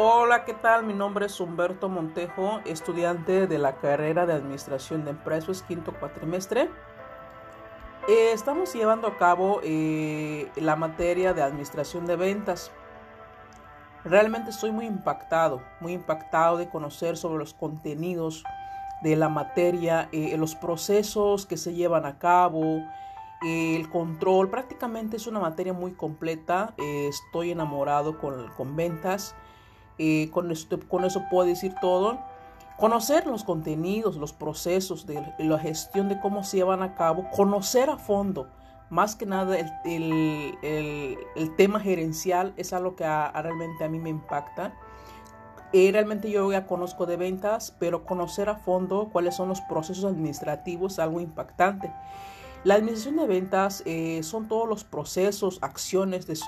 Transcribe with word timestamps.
Hola, 0.00 0.44
¿qué 0.44 0.54
tal? 0.54 0.84
Mi 0.84 0.94
nombre 0.94 1.26
es 1.26 1.40
Humberto 1.40 1.88
Montejo, 1.88 2.60
estudiante 2.64 3.48
de 3.48 3.58
la 3.58 3.78
carrera 3.78 4.26
de 4.26 4.32
Administración 4.32 5.04
de 5.04 5.10
Empresas, 5.10 5.62
quinto 5.62 5.92
cuatrimestre. 5.92 6.70
Eh, 8.06 8.30
estamos 8.32 8.72
llevando 8.72 9.08
a 9.08 9.16
cabo 9.16 9.58
eh, 9.64 10.52
la 10.54 10.76
materia 10.76 11.34
de 11.34 11.42
Administración 11.42 12.06
de 12.06 12.14
Ventas. 12.14 12.70
Realmente 14.04 14.50
estoy 14.50 14.70
muy 14.70 14.86
impactado, 14.86 15.62
muy 15.80 15.94
impactado 15.94 16.58
de 16.58 16.68
conocer 16.68 17.16
sobre 17.16 17.40
los 17.40 17.52
contenidos 17.52 18.44
de 19.02 19.16
la 19.16 19.28
materia, 19.28 20.08
eh, 20.12 20.36
los 20.36 20.54
procesos 20.54 21.44
que 21.44 21.56
se 21.56 21.74
llevan 21.74 22.06
a 22.06 22.20
cabo, 22.20 22.84
el 23.42 23.90
control. 23.90 24.48
Prácticamente 24.48 25.16
es 25.16 25.26
una 25.26 25.40
materia 25.40 25.72
muy 25.72 25.90
completa. 25.90 26.72
estoy 26.78 27.50
enamorado 27.50 28.20
con, 28.20 28.46
con 28.56 28.76
ventas. 28.76 29.34
Con, 30.32 30.50
esto, 30.50 30.78
con 30.88 31.04
eso 31.04 31.24
puedo 31.30 31.46
decir 31.46 31.74
todo. 31.80 32.18
Conocer 32.76 33.26
los 33.26 33.42
contenidos, 33.42 34.16
los 34.16 34.32
procesos 34.32 35.04
de 35.06 35.20
la 35.38 35.58
gestión 35.58 36.08
de 36.08 36.20
cómo 36.20 36.44
se 36.44 36.58
llevan 36.58 36.82
a 36.82 36.94
cabo, 36.94 37.28
conocer 37.30 37.90
a 37.90 37.96
fondo, 37.96 38.46
más 38.90 39.16
que 39.16 39.26
nada 39.26 39.56
el, 39.84 41.56
tema 41.56 41.80
gerencial 41.80 42.54
es 42.56 42.72
algo 42.72 42.96
que 42.96 43.04
realmente 43.04 43.84
a 43.84 43.88
mí 43.88 43.98
me 43.98 44.10
impacta. 44.10 44.72
Eh, 45.72 45.90
realmente 45.92 46.30
yo 46.30 46.50
ya 46.50 46.66
conozco 46.66 47.04
de 47.04 47.18
ventas, 47.18 47.76
pero 47.78 48.06
conocer 48.06 48.48
a 48.48 48.56
fondo 48.56 49.10
cuáles 49.12 49.34
son 49.34 49.50
los 49.50 49.60
procesos 49.62 50.06
administrativos 50.06 50.94
es 50.94 50.98
algo 51.00 51.20
impactante. 51.20 51.92
La 52.64 52.74
administración 52.74 53.16
de 53.16 53.26
ventas 53.26 53.82
eh, 53.84 54.22
son 54.22 54.48
todos 54.48 54.68
los 54.68 54.84
procesos, 54.84 55.58
acciones 55.60 56.26
de 56.26 56.38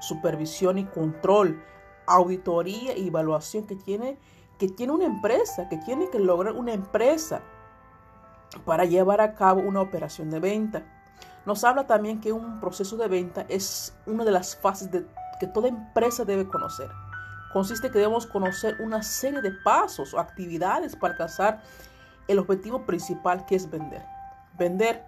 supervisión 0.00 0.78
y 0.78 0.84
control, 0.84 1.62
auditoría 2.08 2.96
y 2.96 3.08
evaluación 3.08 3.66
que 3.66 3.76
tiene 3.76 4.18
que 4.58 4.68
tiene 4.68 4.92
una 4.92 5.04
empresa, 5.04 5.68
que 5.68 5.76
tiene 5.76 6.10
que 6.10 6.18
lograr 6.18 6.54
una 6.54 6.72
empresa 6.72 7.40
para 8.64 8.84
llevar 8.84 9.20
a 9.20 9.34
cabo 9.34 9.60
una 9.60 9.80
operación 9.80 10.30
de 10.30 10.40
venta. 10.40 10.82
Nos 11.46 11.64
habla 11.64 11.86
también 11.86 12.20
que 12.20 12.32
un 12.32 12.60
proceso 12.60 12.96
de 12.96 13.08
venta 13.08 13.46
es 13.48 13.96
una 14.06 14.24
de 14.24 14.32
las 14.32 14.56
fases 14.56 14.90
de, 14.90 15.06
que 15.38 15.46
toda 15.46 15.68
empresa 15.68 16.24
debe 16.24 16.46
conocer. 16.46 16.90
Consiste 17.52 17.90
que 17.90 17.98
debemos 17.98 18.26
conocer 18.26 18.76
una 18.80 19.02
serie 19.02 19.40
de 19.40 19.52
pasos 19.64 20.12
o 20.12 20.18
actividades 20.18 20.96
para 20.96 21.12
alcanzar 21.12 21.62
el 22.26 22.38
objetivo 22.38 22.84
principal 22.84 23.46
que 23.46 23.54
es 23.54 23.70
vender. 23.70 24.04
Vender 24.58 25.04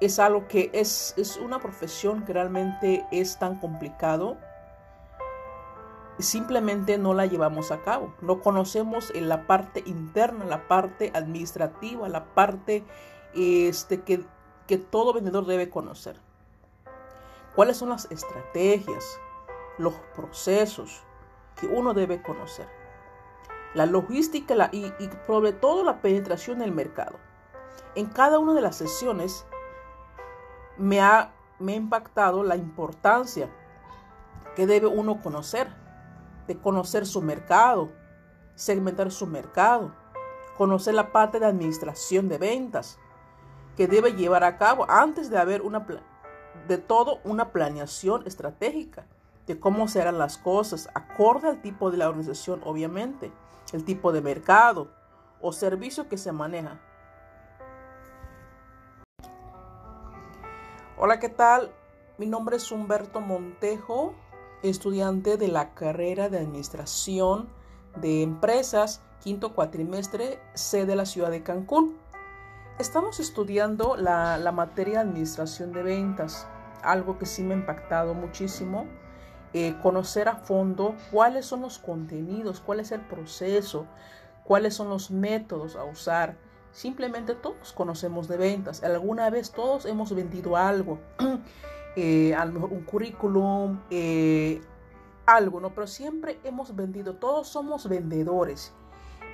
es 0.00 0.18
algo 0.18 0.48
que 0.48 0.70
es, 0.72 1.14
es 1.16 1.36
una 1.36 1.60
profesión 1.60 2.24
que 2.24 2.32
realmente 2.32 3.06
es 3.12 3.36
tan 3.36 3.56
complicado 3.56 4.38
simplemente 6.22 6.98
no 6.98 7.14
la 7.14 7.26
llevamos 7.26 7.70
a 7.70 7.82
cabo. 7.82 8.14
No 8.20 8.40
conocemos 8.40 9.10
en 9.14 9.28
la 9.28 9.46
parte 9.46 9.82
interna, 9.86 10.44
la 10.44 10.66
parte 10.68 11.12
administrativa, 11.14 12.08
la 12.08 12.24
parte 12.24 12.84
este, 13.34 14.02
que, 14.02 14.24
que 14.66 14.78
todo 14.78 15.12
vendedor 15.12 15.46
debe 15.46 15.70
conocer. 15.70 16.16
¿Cuáles 17.54 17.76
son 17.76 17.90
las 17.90 18.10
estrategias, 18.10 19.04
los 19.78 19.94
procesos 20.14 21.02
que 21.60 21.66
uno 21.66 21.94
debe 21.94 22.22
conocer? 22.22 22.68
La 23.74 23.86
logística 23.86 24.68
y, 24.72 24.86
y 24.86 25.10
sobre 25.26 25.52
todo 25.52 25.84
la 25.84 26.00
penetración 26.00 26.58
del 26.58 26.72
mercado. 26.72 27.18
En 27.94 28.06
cada 28.06 28.38
una 28.38 28.54
de 28.54 28.60
las 28.60 28.76
sesiones 28.76 29.46
me 30.76 31.00
ha, 31.00 31.32
me 31.58 31.74
ha 31.74 31.76
impactado 31.76 32.42
la 32.42 32.56
importancia 32.56 33.48
que 34.56 34.66
debe 34.66 34.86
uno 34.86 35.20
conocer 35.20 35.68
de 36.50 36.58
conocer 36.58 37.06
su 37.06 37.22
mercado, 37.22 37.92
segmentar 38.56 39.12
su 39.12 39.24
mercado, 39.28 39.94
conocer 40.58 40.94
la 40.94 41.12
parte 41.12 41.38
de 41.38 41.46
administración 41.46 42.28
de 42.28 42.38
ventas 42.38 42.98
que 43.76 43.86
debe 43.86 44.14
llevar 44.14 44.42
a 44.42 44.58
cabo 44.58 44.84
antes 44.90 45.30
de 45.30 45.38
haber 45.38 45.62
una 45.62 45.86
de 46.66 46.76
todo 46.76 47.20
una 47.22 47.52
planeación 47.52 48.26
estratégica 48.26 49.06
de 49.46 49.60
cómo 49.60 49.86
serán 49.86 50.18
las 50.18 50.38
cosas 50.38 50.88
acorde 50.92 51.46
al 51.46 51.62
tipo 51.62 51.92
de 51.92 51.98
la 51.98 52.08
organización, 52.08 52.60
obviamente, 52.64 53.30
el 53.72 53.84
tipo 53.84 54.10
de 54.10 54.20
mercado 54.20 54.88
o 55.40 55.52
servicio 55.52 56.08
que 56.08 56.18
se 56.18 56.32
maneja. 56.32 56.80
Hola, 60.98 61.20
¿qué 61.20 61.28
tal? 61.28 61.70
Mi 62.18 62.26
nombre 62.26 62.56
es 62.56 62.72
Humberto 62.72 63.20
Montejo 63.20 64.16
estudiante 64.62 65.36
de 65.36 65.48
la 65.48 65.74
carrera 65.74 66.28
de 66.28 66.38
Administración 66.38 67.48
de 67.96 68.22
Empresas, 68.22 69.02
quinto 69.22 69.54
cuatrimestre, 69.54 70.40
C 70.54 70.86
de 70.86 70.96
la 70.96 71.06
ciudad 71.06 71.30
de 71.30 71.42
Cancún. 71.42 71.96
Estamos 72.78 73.20
estudiando 73.20 73.96
la, 73.96 74.38
materia 74.52 74.94
de 74.94 75.10
Administración 75.10 75.72
de 75.72 75.82
Ventas, 75.82 76.46
algo 76.82 77.18
que 77.18 77.26
sí 77.26 77.42
me 77.42 77.54
ha 77.54 77.58
impactado 77.58 78.14
muchísimo. 78.14 78.86
Eh, 79.52 79.74
conocer 79.82 80.28
a 80.28 80.36
fondo 80.36 80.94
cuáles 81.10 81.44
son 81.44 81.62
los 81.62 81.78
contenidos, 81.78 82.60
cuál 82.60 82.78
es 82.80 82.92
el 82.92 83.00
proceso, 83.00 83.86
cuáles 84.44 84.74
son 84.74 84.88
los 84.88 85.10
métodos 85.10 85.74
a 85.74 85.84
usar. 85.84 86.36
Simplemente 86.72 87.34
todos 87.34 87.72
conocemos 87.72 88.28
de 88.28 88.36
ventas. 88.36 88.82
Alguna 88.84 89.28
vez 89.28 89.50
todos 89.50 89.86
hemos 89.86 90.14
vendido 90.14 90.56
algo. 90.56 91.00
Eh, 91.96 92.34
a 92.34 92.44
lo 92.44 92.52
mejor 92.52 92.72
un 92.72 92.82
currículum, 92.82 93.80
eh, 93.90 94.60
algo. 95.26 95.60
Pero 95.74 95.86
siempre 95.86 96.38
hemos 96.44 96.74
vendido, 96.74 97.14
todos 97.14 97.48
somos 97.48 97.88
vendedores. 97.88 98.72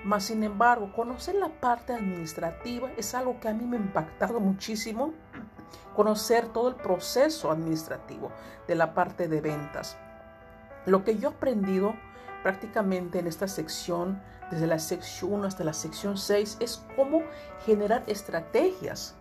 Mas, 0.04 0.24
sin 0.24 0.44
embargo, 0.44 0.92
conocer 0.94 1.34
la 1.34 1.48
parte 1.48 1.92
administrativa 1.92 2.90
es 2.96 3.14
algo 3.14 3.40
que 3.40 3.48
a 3.48 3.54
mí 3.54 3.64
me 3.64 3.76
ha 3.76 3.80
impactado 3.80 4.40
muchísimo. 4.40 5.12
Conocer 5.94 6.48
todo 6.48 6.68
el 6.68 6.76
proceso 6.76 7.50
administrativo 7.50 8.30
de 8.68 8.74
la 8.74 8.94
parte 8.94 9.28
de 9.28 9.40
ventas. 9.40 9.96
Lo 10.84 11.02
que 11.02 11.18
yo 11.18 11.30
he 11.30 11.32
aprendido 11.32 11.94
prácticamente 12.42 13.18
en 13.18 13.26
esta 13.26 13.48
sección, 13.48 14.22
desde 14.50 14.68
la 14.68 14.78
sección 14.78 15.32
1 15.32 15.48
hasta 15.48 15.64
la 15.64 15.72
sección 15.72 16.16
6, 16.16 16.58
es 16.60 16.84
cómo 16.94 17.22
generar 17.64 18.04
estrategias 18.06 19.16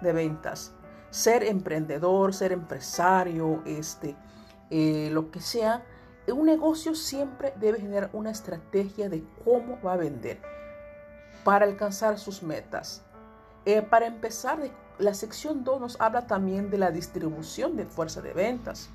de 0.00 0.12
ventas 0.12 0.72
ser 1.10 1.44
emprendedor, 1.44 2.34
ser 2.34 2.52
empresario, 2.52 3.62
este, 3.66 4.16
eh, 4.70 5.10
lo 5.12 5.30
que 5.30 5.40
sea, 5.40 5.84
un 6.32 6.46
negocio 6.46 6.94
siempre 6.94 7.52
debe 7.56 7.80
generar 7.80 8.10
una 8.12 8.30
estrategia 8.30 9.08
de 9.08 9.24
cómo 9.44 9.80
va 9.82 9.94
a 9.94 9.96
vender 9.96 10.40
para 11.44 11.64
alcanzar 11.64 12.18
sus 12.18 12.42
metas. 12.42 13.02
Eh, 13.64 13.82
para 13.82 14.06
empezar, 14.06 14.58
la 14.98 15.14
sección 15.14 15.64
2 15.64 15.80
nos 15.80 16.00
habla 16.00 16.26
también 16.26 16.70
de 16.70 16.78
la 16.78 16.90
distribución 16.90 17.76
de 17.76 17.86
fuerza 17.86 18.20
de 18.20 18.32
ventas. 18.32 18.90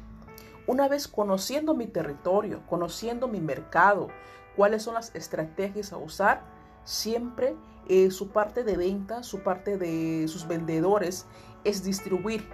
Una 0.67 0.87
vez 0.87 1.07
conociendo 1.07 1.75
mi 1.75 1.87
territorio, 1.87 2.61
conociendo 2.67 3.27
mi 3.27 3.39
mercado, 3.39 4.07
cuáles 4.55 4.83
son 4.83 4.95
las 4.95 5.13
estrategias 5.13 5.93
a 5.93 5.97
usar, 5.97 6.41
siempre 6.83 7.55
eh, 7.87 8.11
su 8.11 8.29
parte 8.29 8.63
de 8.63 8.77
venta, 8.77 9.23
su 9.23 9.41
parte 9.41 9.77
de 9.77 10.27
sus 10.27 10.47
vendedores 10.47 11.25
es 11.63 11.83
distribuir. 11.83 12.47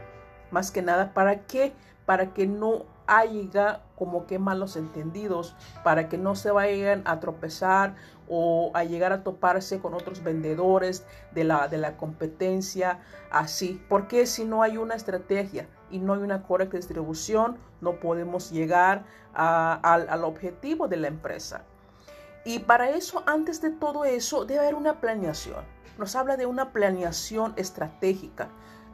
Más 0.51 0.71
que 0.71 0.81
nada, 0.81 1.13
¿para 1.13 1.45
qué? 1.45 1.73
Para 2.05 2.33
que 2.33 2.47
no 2.47 2.85
haya 3.07 3.81
como 3.95 4.25
que 4.25 4.39
malos 4.39 4.75
entendidos, 4.75 5.55
para 5.83 6.09
que 6.09 6.17
no 6.17 6.35
se 6.35 6.51
vayan 6.51 7.01
a 7.05 7.19
tropezar 7.19 7.95
o 8.27 8.71
a 8.73 8.83
llegar 8.83 9.11
a 9.11 9.23
toparse 9.23 9.79
con 9.79 9.93
otros 9.93 10.23
vendedores 10.23 11.05
de 11.33 11.43
la, 11.43 11.67
de 11.67 11.77
la 11.77 11.97
competencia, 11.97 12.99
así. 13.31 13.83
Porque 13.89 14.25
si 14.25 14.45
no 14.45 14.63
hay 14.63 14.77
una 14.77 14.95
estrategia 14.95 15.67
y 15.89 15.99
no 15.99 16.13
hay 16.13 16.21
una 16.21 16.43
correcta 16.43 16.77
distribución, 16.77 17.57
no 17.81 17.99
podemos 17.99 18.51
llegar 18.51 19.03
al 19.33 20.23
objetivo 20.23 20.87
de 20.87 20.97
la 20.97 21.07
empresa. 21.07 21.63
Y 22.43 22.59
para 22.59 22.89
eso, 22.89 23.23
antes 23.25 23.61
de 23.61 23.69
todo 23.69 24.05
eso, 24.05 24.45
debe 24.45 24.61
haber 24.61 24.75
una 24.75 24.99
planeación. 24.99 25.63
Nos 25.97 26.15
habla 26.15 26.37
de 26.37 26.45
una 26.45 26.71
planeación 26.71 27.53
estratégica. 27.55 28.49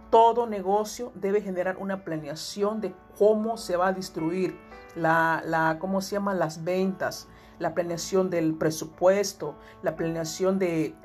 Todo 0.09 0.47
negocio 0.47 1.11
debe 1.15 1.41
generar 1.41 1.77
una 1.77 2.03
planeación 2.03 2.81
de 2.81 2.93
cómo 3.17 3.57
se 3.57 3.77
va 3.77 3.87
a 3.87 3.93
distribuir 3.93 4.57
la, 4.95 5.41
la 5.45 5.77
cómo 5.79 6.01
se 6.01 6.15
llaman 6.15 6.39
las 6.39 6.63
ventas, 6.63 7.27
la 7.59 7.73
planeación 7.73 8.29
del 8.29 8.53
presupuesto, 8.53 9.55
la 9.83 9.95
planeación 9.95 10.59
de 10.59 10.95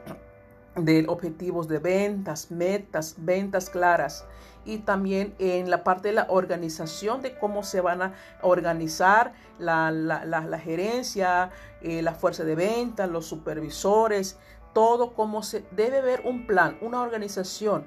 de 0.76 1.04
objetivos 1.08 1.68
de 1.68 1.78
ventas, 1.78 2.50
metas, 2.50 3.16
ventas 3.18 3.70
claras. 3.70 4.24
Y 4.64 4.78
también 4.78 5.34
en 5.38 5.70
la 5.70 5.82
parte 5.82 6.08
de 6.08 6.14
la 6.14 6.26
organización 6.28 7.20
de 7.20 7.36
cómo 7.36 7.64
se 7.64 7.80
van 7.80 8.00
a 8.00 8.14
organizar 8.42 9.32
la, 9.58 9.90
la, 9.90 10.58
gerencia, 10.58 11.50
eh, 11.80 12.00
la 12.00 12.14
fuerza 12.14 12.44
de 12.44 12.54
ventas, 12.54 13.10
los 13.10 13.26
supervisores, 13.26 14.38
todo 14.72 15.14
cómo 15.14 15.42
se 15.42 15.64
debe 15.72 16.00
ver 16.00 16.22
un 16.24 16.46
plan, 16.46 16.78
una 16.80 17.02
organización. 17.02 17.84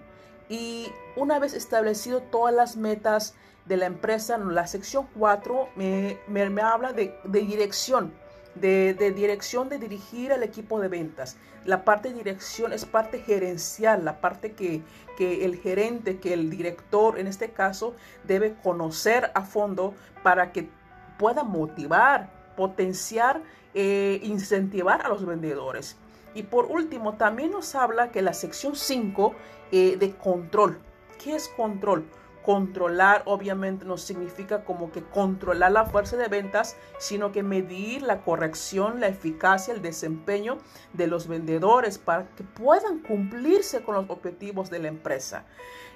Y 0.50 0.88
una 1.16 1.40
vez 1.40 1.54
establecido 1.54 2.22
todas 2.22 2.54
las 2.54 2.76
metas 2.76 3.36
de 3.66 3.78
la 3.78 3.86
empresa, 3.86 4.38
la 4.38 4.68
sección 4.68 5.08
4 5.18 5.70
me, 5.76 6.20
me, 6.28 6.62
habla 6.62 6.94
de, 6.94 7.18
de 7.24 7.40
dirección 7.40 8.14
de, 8.56 8.94
dirección 9.16 9.70
de 9.70 9.78
dirigir 9.78 10.32
al 10.32 10.44
equipo 10.44 10.80
de 10.80 10.88
ventas. 10.88 11.38
La 11.66 11.84
parte 11.84 12.10
de 12.10 12.16
dirección 12.16 12.74
es 12.74 12.86
parte 12.86 13.20
gerencial, 13.20 14.06
la 14.06 14.22
parte 14.22 14.54
que, 14.54 14.82
que 15.18 15.46
el 15.46 15.58
gerente, 15.58 16.20
que 16.20 16.34
el 16.34 16.50
director 16.50 17.20
en 17.20 17.28
este 17.28 17.52
caso 17.52 17.96
debe 18.24 18.54
conocer 18.64 19.32
a 19.34 19.42
fondo 19.42 19.94
para 20.24 20.52
que 20.52 20.70
pueda 21.18 21.44
motivar, 21.44 22.30
potenciar, 22.56 23.42
e 23.76 24.22
incentivar 24.24 25.06
a 25.06 25.10
los 25.10 25.26
vendedores. 25.26 25.98
Y 26.34 26.44
por 26.44 26.66
último, 26.66 27.16
también 27.16 27.52
nos 27.52 27.76
habla 27.76 28.10
que 28.10 28.22
la 28.22 28.34
sección 28.34 28.76
5 28.76 29.36
eh, 29.72 29.98
de 29.98 30.16
control. 30.16 30.80
¿Qué 31.22 31.36
es 31.36 31.50
control? 31.50 32.06
Controlar 32.46 33.24
obviamente 33.26 33.86
no 33.86 33.98
significa 33.98 34.64
como 34.64 34.92
que 34.92 35.02
controlar 35.02 35.72
la 35.72 35.86
fuerza 35.86 36.16
de 36.16 36.28
ventas, 36.28 36.78
sino 37.00 37.32
que 37.32 37.42
medir 37.42 38.04
la 38.04 38.22
corrección, 38.22 39.00
la 39.00 39.08
eficacia, 39.08 39.74
el 39.74 39.82
desempeño 39.82 40.60
de 40.94 41.08
los 41.08 41.28
vendedores 41.28 41.98
para 41.98 42.28
que 42.36 42.44
puedan 42.44 43.00
cumplirse 43.00 43.82
con 43.82 43.96
los 43.96 44.10
objetivos 44.10 44.70
de 44.70 44.78
la 44.78 44.90
empresa. 44.90 45.46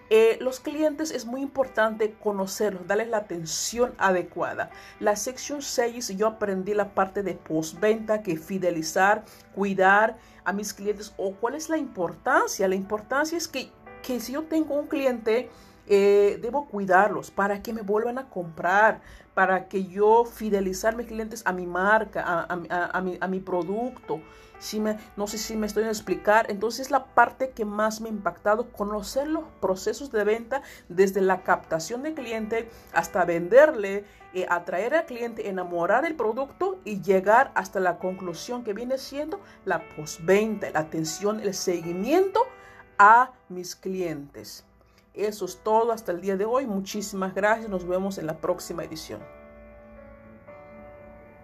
Eh, 0.09 0.39
los 0.41 0.59
clientes 0.59 1.11
es 1.11 1.25
muy 1.25 1.41
importante 1.41 2.15
conocerlos, 2.19 2.87
darles 2.87 3.09
la 3.09 3.17
atención 3.17 3.93
adecuada. 3.99 4.71
La 4.99 5.15
sección 5.15 5.61
6 5.61 6.17
yo 6.17 6.25
aprendí 6.25 6.73
la 6.73 6.95
parte 6.95 7.21
de 7.21 7.35
postventa, 7.35 8.23
que 8.23 8.37
fidelizar, 8.37 9.23
cuidar 9.53 10.17
a 10.45 10.51
mis 10.51 10.73
clientes 10.73 11.13
o 11.17 11.33
cuál 11.35 11.53
es 11.53 11.69
la 11.69 11.77
importancia. 11.77 12.67
La 12.67 12.73
importancia 12.73 13.37
es 13.37 13.47
que, 13.47 13.69
que 14.01 14.19
si 14.19 14.33
yo 14.33 14.45
tengo 14.45 14.73
un 14.73 14.87
cliente, 14.87 15.51
eh, 15.89 16.37
debo 16.39 16.67
cuidarlos 16.67 17.31
para 17.31 17.63
que 17.63 17.73
me 17.73 17.81
vuelvan 17.81 18.19
a 18.19 18.29
comprar, 18.29 19.01
para 19.33 19.67
que 19.67 19.85
yo 19.85 20.23
fidelizar 20.23 20.95
mis 20.95 21.07
clientes 21.07 21.41
a 21.45 21.51
mi 21.51 21.65
marca, 21.65 22.45
a, 22.47 22.55
mi, 23.01 23.17
a 23.19 23.27
mi, 23.27 23.39
producto. 23.39 24.21
Si 24.59 24.79
me, 24.79 24.99
no 25.17 25.25
sé 25.25 25.39
si 25.39 25.55
me 25.55 25.65
estoy 25.65 25.85
a 25.85 25.87
explicar. 25.87 26.51
Entonces 26.51 26.91
la 26.91 27.05
parte 27.05 27.51
que 27.51 27.65
más 27.65 28.01
me 28.01 28.09
ha 28.09 28.11
impactado, 28.11 28.71
conocer 28.71 29.27
los 29.27 29.45
procesos 29.61 30.11
de 30.11 30.23
venta 30.23 30.61
desde 30.89 31.21
la 31.21 31.41
captación 31.41 32.03
del 32.03 32.13
cliente 32.13 32.69
hasta 32.93 33.25
venderle, 33.25 34.05
eh, 34.35 34.45
atraer 34.47 34.93
al 34.93 35.05
cliente, 35.07 35.49
enamorar 35.49 36.05
el 36.05 36.15
producto 36.15 36.77
y 36.85 37.01
llegar 37.01 37.51
hasta 37.55 37.79
la 37.79 37.97
conclusión 37.97 38.63
que 38.63 38.73
viene 38.73 38.99
siendo 38.99 39.39
la 39.65 39.81
postventa, 39.95 40.69
la 40.69 40.81
atención, 40.81 41.39
el 41.39 41.55
seguimiento 41.55 42.45
a 42.99 43.31
mis 43.47 43.75
clientes. 43.75 44.68
Eso 45.13 45.45
es 45.45 45.57
todo 45.63 45.91
hasta 45.91 46.11
el 46.11 46.21
día 46.21 46.37
de 46.37 46.45
hoy. 46.45 46.65
Muchísimas 46.65 47.33
gracias. 47.33 47.69
Nos 47.69 47.87
vemos 47.87 48.17
en 48.17 48.27
la 48.27 48.37
próxima 48.37 48.83
edición. 48.83 49.21